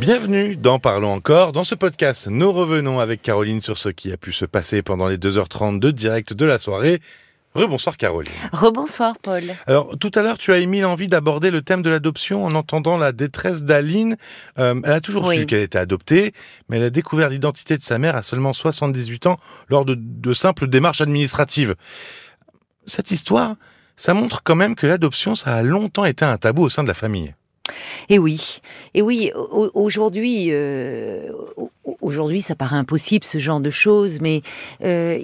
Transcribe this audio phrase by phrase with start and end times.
[0.00, 1.52] Bienvenue dans Parlons encore.
[1.52, 5.08] Dans ce podcast, nous revenons avec Caroline sur ce qui a pu se passer pendant
[5.08, 7.00] les 2h30 de direct de la soirée.
[7.54, 8.32] Rebonsoir Caroline.
[8.52, 9.42] Rebonsoir Paul.
[9.66, 12.96] Alors tout à l'heure tu as émis l'envie d'aborder le thème de l'adoption en entendant
[12.96, 14.16] la détresse d'Aline.
[14.58, 15.40] Euh, elle a toujours Oui.
[15.40, 16.32] su qu'elle était adoptée,
[16.68, 19.36] mais elle a découvert l'identité de sa mère à seulement 78 ans
[19.68, 21.74] lors de, de simples démarches administratives.
[22.86, 23.56] Cette histoire,
[23.96, 26.88] ça montre quand même que l'adoption, ça a longtemps été un tabou au sein de
[26.88, 27.34] la famille.
[28.08, 28.60] Et oui,
[28.94, 29.32] et oui.
[29.34, 31.70] au- Aujourd'hui, euh, au-
[32.00, 34.42] aujourd'hui, ça paraît impossible ce genre de choses, mais
[34.84, 35.18] euh,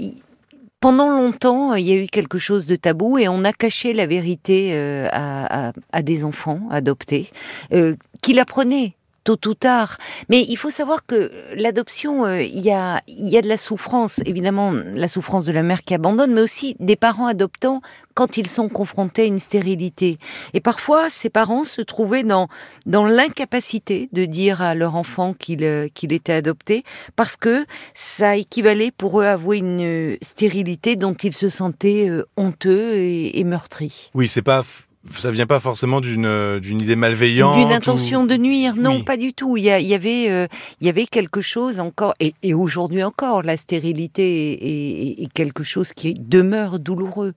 [0.81, 4.07] pendant longtemps, il y a eu quelque chose de tabou et on a caché la
[4.07, 7.31] vérité euh, à, à- des enfants adoptés
[7.73, 8.96] euh, qui l'apprenaient
[9.27, 9.99] tôt ou tard.
[10.31, 14.21] Mais il faut savoir que l'adoption, euh, il y, a, y a de la souffrance,
[14.25, 17.81] évidemment, la souffrance de la mère qui abandonne, mais aussi des parents adoptants
[18.15, 20.19] quand ils sont confrontés à une stérilité.
[20.55, 22.49] Et parfois, ces parents se trouvaient dans,
[22.87, 26.85] dans l'incapacité de dire à leur enfant qu'il euh, était adopté,
[27.17, 32.09] parce que ça équivalait pour eux à avouer une euh, stérilité dont ils se sentaient
[32.37, 34.11] honteux et, et meurtris.
[34.15, 34.63] Oui, c'est pas,
[35.17, 37.59] ça vient pas forcément d'une euh, d'une idée malveillante.
[37.59, 39.03] D'une ou- intention de nuire, non, Oui.
[39.05, 39.57] pas du tout.
[39.57, 40.47] Il y, a- il y avait, euh,
[40.81, 45.33] il y avait quelque chose encore, et, et aujourd'hui encore, la stérilité est, est- est
[45.33, 47.33] quelque chose qui demeure douloureux.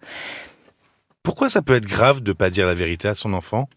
[1.23, 3.67] Pourquoi ça peut être grave de pas dire la vérité à son enfant?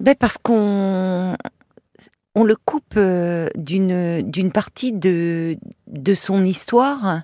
[0.00, 1.36] Ben parce qu'on
[2.34, 5.56] on le coupe euh, d'une d'une partie de
[5.86, 7.20] de son histoire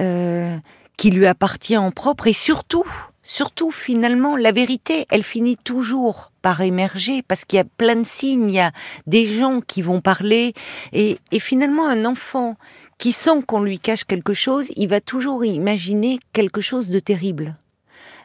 [0.00, 0.56] euh,
[0.96, 2.84] qui lui appartient en propre et surtout
[3.28, 8.06] surtout finalement la vérité elle finit toujours par émerger parce qu'il y a plein de
[8.06, 8.72] signes il y a
[9.06, 10.54] des gens qui vont parler
[10.94, 12.56] et, et finalement un enfant
[12.96, 17.56] qui sent qu'on lui cache quelque chose il va toujours imaginer quelque chose de terrible.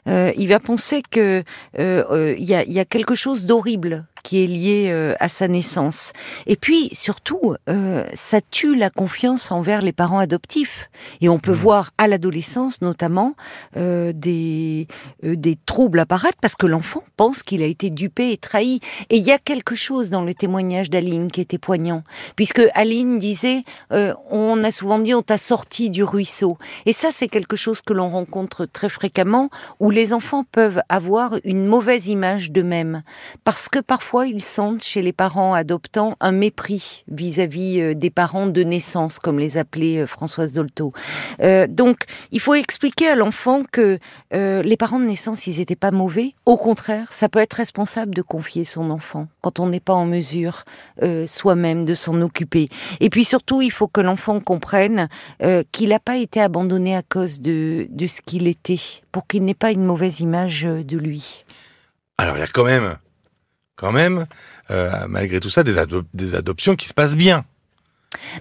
[0.07, 1.43] Euh, il va penser que
[1.79, 5.27] euh, euh, il y, a, y a quelque chose d'horrible qui est lié euh, à
[5.29, 6.13] sa naissance.
[6.47, 10.89] Et puis surtout, euh, ça tue la confiance envers les parents adoptifs.
[11.21, 11.57] Et on peut Mhm.
[11.57, 13.35] voir à l'adolescence notamment
[13.77, 14.87] euh, des
[15.25, 18.79] euh, des troubles apparaître parce que l'enfant pense qu'il a été dupé et trahi.
[19.09, 22.03] Et il y a quelque chose dans le témoignage d'Aline qui était poignant,
[22.35, 26.57] puisque Aline disait euh, on a souvent dit on t'a sorti du ruisseau.
[26.85, 29.49] Et ça c'est quelque chose que l'on rencontre très fréquemment
[29.81, 33.03] où les enfants peuvent avoir une mauvaise image d'eux-mêmes
[33.43, 38.45] parce que parfois ils sentent chez les parents adoptants un mépris vis-à-vis euh, des parents
[38.45, 40.93] de naissance, comme les appelait euh, Françoise Dolto.
[41.41, 43.97] Euh, donc il faut expliquer à l'enfant que
[44.31, 46.33] les parents de naissance ils étaient pas mauvais.
[46.45, 50.05] Au contraire, ça peut être responsable de confier son enfant quand on n'est pas en
[50.05, 50.63] mesure
[51.25, 52.67] soi-même de s'en occuper.
[52.99, 55.07] Et puis surtout, il faut que l'enfant comprenne
[55.71, 58.81] qu'il n'a pas été abandonné à cause de, de ce qu'il était,
[59.11, 61.45] pour qu'il n'ait pas une mauvaise image de lui.
[62.17, 62.97] Alors il y a quand même,
[63.75, 64.25] quand même,
[64.71, 67.45] euh, malgré tout ça, des, ado- des adoptions qui se passent bien.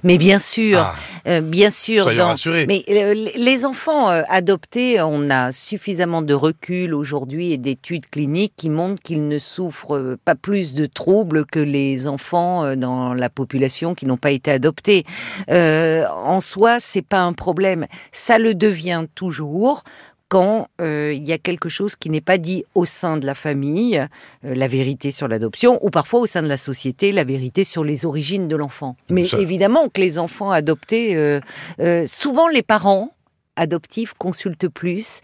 [0.04, 0.94] Mais bien sûr, Ah,
[1.26, 2.34] euh, bien sûr, dans.
[2.68, 8.52] Mais euh, les enfants euh, adoptés, on a suffisamment de recul aujourd'hui et d'études cliniques
[8.54, 13.94] qui montrent qu'ils ne souffrent pas plus de troubles que les enfants dans la population
[13.94, 15.06] qui n'ont pas été adoptés.
[15.48, 17.86] En soi, c'est pas un problème.
[18.12, 19.84] Ça le devient toujours
[20.32, 23.34] quand euh, il y a quelque chose qui n'est pas dit au sein de la
[23.34, 27.64] famille, euh, la vérité sur l'adoption, ou parfois au sein de la société, la vérité
[27.64, 28.96] sur les origines de l'enfant.
[29.10, 33.10] Mais Ça- évidemment que les enfants adoptés, euh, souvent les parents
[33.56, 35.20] adoptifs consultent plus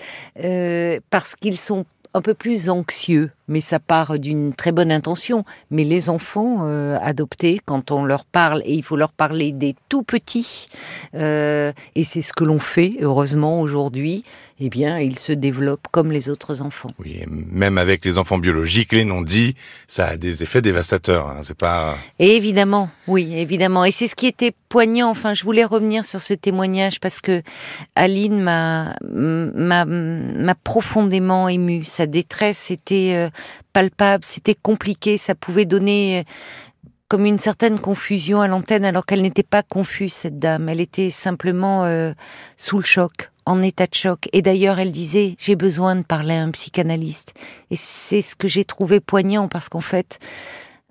[1.09, 5.45] parce qu'ils sont un peu plus anxieux, mais ça part d'une très bonne intention.
[5.71, 9.75] Mais les enfants euh, adoptés, quand on leur parle, et il faut leur parler des
[9.89, 10.67] tout petits,
[11.15, 14.25] euh, et c'est ce que l'on fait, heureusement, aujourd'hui,
[14.61, 16.91] eh bien, ils se développent comme les autres enfants.
[16.99, 19.55] Oui, et même avec les enfants biologiques, les non-dits,
[19.87, 21.29] ça a des effets dévastateurs.
[21.29, 21.39] hein.
[21.43, 21.95] C'est pas.
[22.19, 23.85] Et évidemment, oui, évidemment.
[23.85, 25.11] Et c'est ce qui était poignant.
[25.11, 27.43] Enfin, je voulais revenir sur ce témoignage parce que
[27.95, 31.85] Aline m'a m'a m'a profondément émue.
[31.85, 33.31] Sa détresse était euh,
[33.73, 36.23] palpable, c'était compliqué, ça pouvait donner euh,
[37.09, 40.69] comme une certaine confusion à l'antenne alors qu'elle n'était pas confuse cette dame.
[40.69, 42.13] Elle était simplement euh,
[42.57, 44.29] sous le choc, en état de choc.
[44.33, 47.35] Et d'ailleurs, elle disait j'ai besoin de parler à un psychanalyste.
[47.71, 50.19] Et c'est ce que j'ai trouvé poignant parce qu'en fait,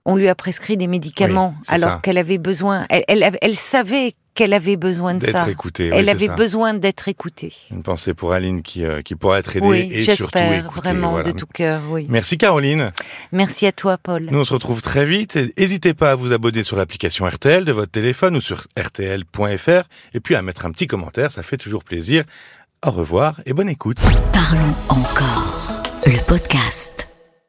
[0.07, 2.86] on lui a prescrit des médicaments Oui, alors qu'elle avait besoin.
[2.89, 5.50] Elle, elle, avait- elle savait qu'elle avait besoin de D'être ça.
[5.50, 5.89] écoutée.
[5.92, 6.36] Elle avait ça.
[6.36, 7.51] besoin d'être écoutée.
[7.71, 10.75] Une pensée pour Aline qui, euh, qui pourra être aidée Oui, et surtout j'espère écoutée.
[10.75, 11.31] vraiment voilà.
[11.31, 11.81] de tout cœur.
[11.89, 12.06] Oui.
[12.09, 12.92] Merci Caroline.
[13.31, 14.27] Merci à toi, Paul.
[14.31, 15.38] Nous on se retrouve très vite.
[15.57, 19.83] N'hésitez pas à vous abonner sur l'application RTL de votre téléphone ou sur rtl.fr
[20.13, 22.24] et puis à mettre un petit commentaire, ça fait toujours plaisir.
[22.86, 23.98] Au revoir et bonne écoute.
[24.33, 25.81] Parlons encore.
[26.06, 27.06] Le podcast.